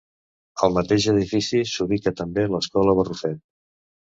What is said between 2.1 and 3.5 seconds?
també l'escola Barrufet.